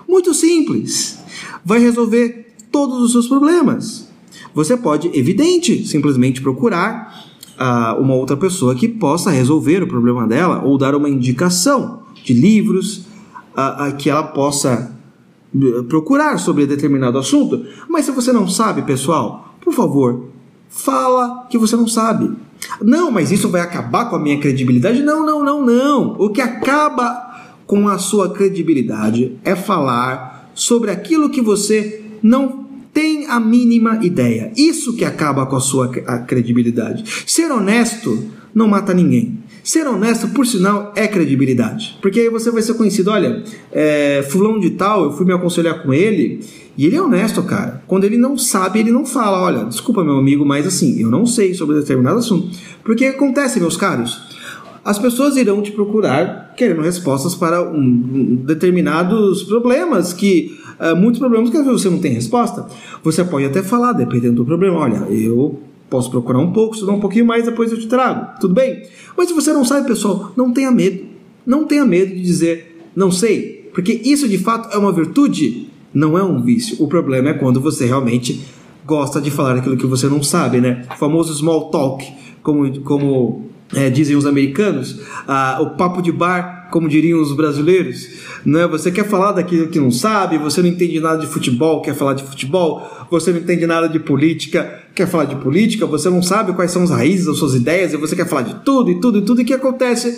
muito 0.09 0.33
simples. 0.33 1.19
Vai 1.63 1.79
resolver 1.79 2.47
todos 2.71 2.99
os 3.03 3.11
seus 3.11 3.27
problemas. 3.27 4.09
Você 4.55 4.75
pode, 4.75 5.07
evidente, 5.13 5.85
simplesmente 5.85 6.41
procurar 6.41 7.25
uh, 7.53 8.01
uma 8.01 8.15
outra 8.15 8.35
pessoa 8.35 8.73
que 8.73 8.87
possa 8.87 9.29
resolver 9.29 9.83
o 9.83 9.87
problema 9.87 10.25
dela 10.25 10.63
ou 10.65 10.79
dar 10.79 10.95
uma 10.95 11.07
indicação 11.07 12.01
de 12.25 12.33
livros 12.33 13.05
uh, 13.55 13.89
uh, 13.89 13.95
que 13.97 14.09
ela 14.09 14.23
possa 14.23 14.97
procurar 15.87 16.37
sobre 16.39 16.65
determinado 16.65 17.17
assunto. 17.17 17.65
Mas 17.87 18.05
se 18.05 18.11
você 18.11 18.31
não 18.31 18.47
sabe, 18.47 18.83
pessoal, 18.83 19.55
por 19.61 19.73
favor, 19.73 20.25
fala 20.69 21.47
que 21.49 21.57
você 21.57 21.75
não 21.75 21.87
sabe. 21.87 22.31
Não, 22.81 23.09
mas 23.09 23.31
isso 23.31 23.49
vai 23.49 23.61
acabar 23.61 24.09
com 24.09 24.15
a 24.15 24.19
minha 24.19 24.39
credibilidade? 24.39 25.01
Não, 25.01 25.25
não, 25.25 25.43
não, 25.43 25.65
não. 25.65 26.15
O 26.19 26.29
que 26.29 26.41
acaba 26.41 27.28
com 27.69 27.87
a 27.87 27.99
sua 27.99 28.33
credibilidade 28.33 29.37
é 29.45 29.55
falar 29.55 30.51
sobre 30.55 30.89
aquilo 30.89 31.29
que 31.29 31.39
você 31.39 32.01
não 32.19 32.65
tem 32.91 33.27
a 33.27 33.39
mínima 33.39 33.99
ideia. 34.01 34.51
Isso 34.57 34.95
que 34.95 35.05
acaba 35.05 35.45
com 35.45 35.55
a 35.55 35.59
sua 35.59 35.87
credibilidade. 35.87 37.03
Ser 37.27 37.51
honesto 37.51 38.25
não 38.55 38.67
mata 38.67 38.91
ninguém. 38.91 39.37
Ser 39.63 39.85
honesto, 39.85 40.29
por 40.29 40.47
sinal, 40.47 40.91
é 40.95 41.07
credibilidade. 41.07 41.95
Porque 42.01 42.21
aí 42.21 42.29
você 42.29 42.49
vai 42.49 42.63
ser 42.63 42.73
conhecido. 42.73 43.11
Olha, 43.11 43.43
é, 43.71 44.25
fulano 44.27 44.59
de 44.59 44.71
tal, 44.71 45.03
eu 45.03 45.11
fui 45.11 45.27
me 45.27 45.33
aconselhar 45.33 45.83
com 45.83 45.93
ele 45.93 46.39
e 46.75 46.87
ele 46.87 46.95
é 46.95 47.01
honesto, 47.01 47.43
cara. 47.43 47.83
Quando 47.85 48.03
ele 48.03 48.17
não 48.17 48.35
sabe, 48.35 48.79
ele 48.79 48.89
não 48.89 49.05
fala. 49.05 49.43
Olha, 49.43 49.65
desculpa, 49.65 50.03
meu 50.03 50.17
amigo, 50.17 50.43
mas 50.43 50.65
assim, 50.65 50.99
eu 50.99 51.11
não 51.11 51.23
sei 51.23 51.53
sobre 51.53 51.75
determinado 51.75 52.17
assunto. 52.17 52.49
Porque 52.83 53.05
acontece, 53.05 53.59
meus 53.59 53.77
caros 53.77 54.38
as 54.83 54.97
pessoas 54.99 55.35
irão 55.35 55.61
te 55.61 55.71
procurar 55.71 56.53
querendo 56.55 56.81
respostas 56.81 57.35
para 57.35 57.61
um, 57.61 57.79
um, 57.79 58.35
determinados 58.45 59.43
problemas 59.43 60.13
que 60.13 60.57
uh, 60.79 60.95
muitos 60.95 61.19
problemas 61.19 61.49
que 61.49 61.57
às 61.57 61.65
vezes 61.65 61.81
você 61.81 61.89
não 61.89 61.99
tem 61.99 62.13
resposta. 62.13 62.67
Você 63.03 63.23
pode 63.23 63.45
até 63.45 63.63
falar, 63.63 63.93
dependendo 63.93 64.35
do 64.35 64.45
problema, 64.45 64.77
olha, 64.77 64.97
eu 65.09 65.59
posso 65.89 66.09
procurar 66.11 66.39
um 66.39 66.51
pouco, 66.51 66.75
estudar 66.75 66.93
um 66.93 66.99
pouquinho 66.99 67.25
mais, 67.25 67.45
depois 67.45 67.71
eu 67.71 67.79
te 67.79 67.87
trago. 67.87 68.39
Tudo 68.39 68.53
bem? 68.53 68.83
Mas 69.17 69.29
se 69.29 69.33
você 69.33 69.51
não 69.53 69.65
sabe, 69.65 69.87
pessoal, 69.87 70.31
não 70.35 70.51
tenha 70.51 70.71
medo. 70.71 71.07
Não 71.45 71.65
tenha 71.65 71.85
medo 71.85 72.13
de 72.13 72.21
dizer 72.21 72.69
não 72.95 73.11
sei, 73.11 73.69
porque 73.73 73.93
isso 74.03 74.27
de 74.27 74.37
fato 74.37 74.75
é 74.75 74.77
uma 74.77 74.91
virtude, 74.91 75.69
não 75.93 76.17
é 76.17 76.23
um 76.23 76.41
vício. 76.41 76.75
O 76.83 76.87
problema 76.87 77.29
é 77.29 77.33
quando 77.33 77.61
você 77.61 77.85
realmente 77.85 78.41
gosta 78.85 79.21
de 79.21 79.31
falar 79.31 79.55
aquilo 79.55 79.77
que 79.77 79.85
você 79.85 80.07
não 80.07 80.21
sabe, 80.21 80.59
né? 80.59 80.85
O 80.91 80.97
famoso 80.97 81.33
small 81.33 81.69
talk, 81.69 82.05
como, 82.41 82.81
como 82.81 83.45
é, 83.75 83.89
dizem 83.89 84.15
os 84.15 84.25
americanos, 84.25 84.99
o 85.61 85.71
papo 85.71 86.01
de 86.01 86.11
bar, 86.11 86.69
como 86.71 86.87
diriam 86.87 87.21
os 87.21 87.35
brasileiros, 87.35 88.07
né? 88.45 88.67
Você 88.67 88.91
quer 88.91 89.05
falar 89.05 89.31
daquilo 89.31 89.67
que 89.67 89.79
não 89.79 89.91
sabe, 89.91 90.37
você 90.37 90.61
não 90.61 90.69
entende 90.69 90.99
nada 90.99 91.19
de 91.19 91.27
futebol, 91.27 91.81
quer 91.81 91.95
falar 91.95 92.13
de 92.13 92.23
futebol, 92.23 92.87
você 93.09 93.31
não 93.31 93.39
entende 93.39 93.65
nada 93.65 93.87
de 93.87 93.99
política, 93.99 94.83
quer 94.95 95.07
falar 95.07 95.25
de 95.25 95.35
política, 95.35 95.85
você 95.85 96.09
não 96.09 96.21
sabe 96.21 96.53
quais 96.53 96.71
são 96.71 96.83
as 96.83 96.89
raízes 96.89 97.25
das 97.25 97.37
suas 97.37 97.55
ideias 97.55 97.93
e 97.93 97.97
você 97.97 98.15
quer 98.15 98.27
falar 98.27 98.43
de 98.43 98.55
tudo 98.63 98.91
e 98.91 98.99
tudo 98.99 99.19
e 99.19 99.21
tudo, 99.21 99.41
e 99.41 99.45
que 99.45 99.53
acontece? 99.53 100.17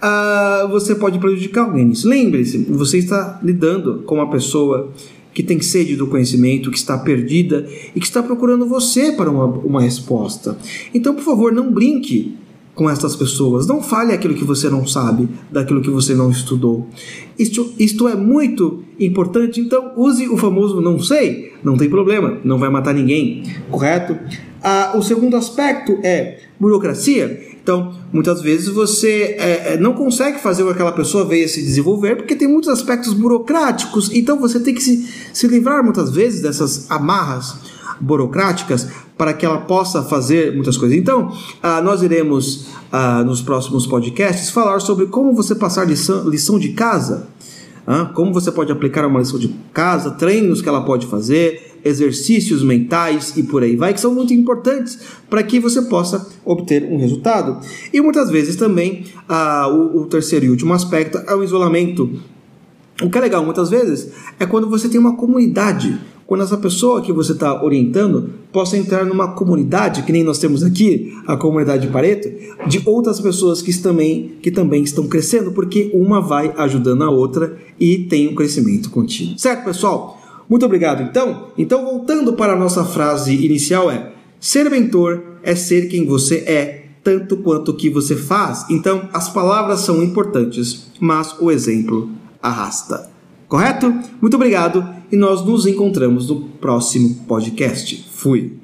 Ah, 0.00 0.66
você 0.70 0.94
pode 0.94 1.18
prejudicar 1.18 1.64
alguém 1.64 1.86
nisso. 1.86 2.08
Lembre-se, 2.08 2.58
você 2.70 2.98
está 2.98 3.38
lidando 3.42 4.02
com 4.04 4.16
uma 4.16 4.28
pessoa 4.30 4.92
que 5.32 5.42
tem 5.42 5.60
sede 5.60 5.96
do 5.96 6.08
conhecimento, 6.08 6.70
que 6.70 6.76
está 6.76 6.98
perdida 6.98 7.66
e 7.94 8.00
que 8.00 8.06
está 8.06 8.22
procurando 8.22 8.66
você 8.66 9.12
para 9.12 9.30
uma, 9.30 9.46
uma 9.46 9.80
resposta. 9.80 10.58
Então, 10.92 11.14
por 11.14 11.22
favor, 11.22 11.52
não 11.52 11.72
brinque 11.72 12.36
com 12.74 12.88
essas 12.88 13.14
pessoas. 13.14 13.66
Não 13.66 13.82
fale 13.82 14.12
aquilo 14.12 14.34
que 14.34 14.44
você 14.44 14.68
não 14.68 14.86
sabe, 14.86 15.28
daquilo 15.50 15.82
que 15.82 15.90
você 15.90 16.14
não 16.14 16.30
estudou. 16.30 16.88
Isto, 17.38 17.72
isto 17.78 18.08
é 18.08 18.14
muito 18.14 18.82
importante, 18.98 19.60
então 19.60 19.92
use 19.96 20.28
o 20.28 20.36
famoso 20.36 20.80
não 20.80 20.98
sei, 20.98 21.52
não 21.62 21.76
tem 21.76 21.88
problema, 21.88 22.38
não 22.44 22.58
vai 22.58 22.70
matar 22.70 22.94
ninguém, 22.94 23.42
correto? 23.70 24.16
Ah, 24.62 24.92
o 24.94 25.02
segundo 25.02 25.36
aspecto 25.36 25.98
é 26.02 26.38
burocracia. 26.58 27.50
Então, 27.62 27.94
muitas 28.12 28.42
vezes 28.42 28.68
você 28.68 29.36
é, 29.38 29.74
é 29.74 29.76
não 29.76 29.92
consegue 29.92 30.38
fazer 30.40 30.62
com 30.62 30.68
que 30.68 30.74
aquela 30.74 30.92
pessoa 30.92 31.24
venha 31.24 31.46
se 31.46 31.62
desenvolver 31.62 32.16
porque 32.16 32.34
tem 32.34 32.48
muitos 32.48 32.68
aspectos 32.68 33.12
burocráticos. 33.12 34.10
Então, 34.12 34.38
você 34.38 34.58
tem 34.58 34.74
que 34.74 34.82
se, 34.82 35.08
se 35.32 35.46
livrar 35.46 35.82
muitas 35.84 36.10
vezes 36.10 36.42
dessas 36.42 36.90
amarras 36.90 37.54
burocráticas 38.02 38.88
para 39.16 39.32
que 39.32 39.46
ela 39.46 39.58
possa 39.58 40.02
fazer 40.02 40.52
muitas 40.54 40.76
coisas. 40.76 40.98
Então, 40.98 41.32
ah, 41.62 41.80
nós 41.80 42.02
iremos 42.02 42.66
ah, 42.90 43.22
nos 43.24 43.40
próximos 43.40 43.86
podcasts 43.86 44.50
falar 44.50 44.80
sobre 44.80 45.06
como 45.06 45.32
você 45.32 45.54
passar 45.54 45.86
lição, 45.86 46.28
lição 46.28 46.58
de 46.58 46.70
casa, 46.70 47.28
como 48.14 48.32
você 48.32 48.52
pode 48.52 48.70
aplicar 48.70 49.04
uma 49.04 49.18
lição 49.18 49.40
de 49.40 49.48
casa, 49.72 50.12
treinos 50.12 50.62
que 50.62 50.68
ela 50.68 50.82
pode 50.82 51.04
fazer, 51.06 51.72
exercícios 51.84 52.62
mentais 52.62 53.36
e 53.36 53.42
por 53.42 53.62
aí 53.62 53.76
vai, 53.76 53.92
que 53.92 54.00
são 54.00 54.14
muito 54.14 54.32
importantes 54.32 54.98
para 55.28 55.42
que 55.42 55.58
você 55.58 55.82
possa 55.82 56.28
obter 56.44 56.84
um 56.84 56.98
resultado. 56.98 57.58
E 57.92 58.00
muitas 58.00 58.30
vezes 58.30 58.56
também 58.56 59.06
ah, 59.28 59.68
o, 59.68 60.02
o 60.02 60.06
terceiro 60.06 60.46
e 60.46 60.50
último 60.50 60.72
aspecto 60.72 61.18
é 61.26 61.34
o 61.34 61.42
isolamento. 61.42 62.20
O 63.02 63.10
que 63.10 63.18
é 63.18 63.20
legal 63.20 63.44
muitas 63.44 63.70
vezes 63.70 64.12
é 64.38 64.46
quando 64.46 64.68
você 64.68 64.88
tem 64.88 65.00
uma 65.00 65.16
comunidade 65.16 65.98
quando 66.26 66.42
essa 66.42 66.56
pessoa 66.56 67.02
que 67.02 67.12
você 67.12 67.32
está 67.32 67.62
orientando 67.62 68.30
possa 68.52 68.76
entrar 68.76 69.04
numa 69.04 69.32
comunidade, 69.32 70.02
que 70.02 70.12
nem 70.12 70.22
nós 70.22 70.38
temos 70.38 70.62
aqui, 70.62 71.12
a 71.26 71.36
comunidade 71.36 71.86
de 71.86 71.92
Pareto, 71.92 72.28
de 72.66 72.82
outras 72.86 73.20
pessoas 73.20 73.60
que 73.60 73.72
também, 73.80 74.32
que 74.40 74.50
também 74.50 74.82
estão 74.82 75.06
crescendo, 75.06 75.52
porque 75.52 75.90
uma 75.92 76.20
vai 76.20 76.52
ajudando 76.56 77.02
a 77.02 77.10
outra 77.10 77.56
e 77.78 77.98
tem 77.98 78.28
um 78.28 78.34
crescimento 78.34 78.90
contínuo. 78.90 79.38
Certo, 79.38 79.64
pessoal? 79.64 80.18
Muito 80.48 80.66
obrigado. 80.66 81.02
Então, 81.02 81.48
então 81.56 81.84
voltando 81.84 82.34
para 82.34 82.52
a 82.52 82.58
nossa 82.58 82.84
frase 82.84 83.34
inicial 83.34 83.90
é: 83.90 84.12
ser 84.38 84.70
mentor 84.70 85.20
é 85.42 85.54
ser 85.54 85.88
quem 85.88 86.06
você 86.06 86.36
é, 86.46 86.86
tanto 87.02 87.38
quanto 87.38 87.70
o 87.70 87.74
que 87.74 87.90
você 87.90 88.14
faz. 88.14 88.66
Então, 88.70 89.08
as 89.12 89.28
palavras 89.28 89.80
são 89.80 90.02
importantes, 90.02 90.86
mas 91.00 91.34
o 91.40 91.50
exemplo 91.50 92.10
arrasta. 92.42 93.10
Correto? 93.48 93.92
Muito 94.20 94.34
obrigado 94.34 95.01
e 95.12 95.16
nós 95.16 95.44
nos 95.44 95.66
encontramos 95.66 96.28
no 96.30 96.40
próximo 96.40 97.14
podcast. 97.28 98.02
Fui. 98.10 98.56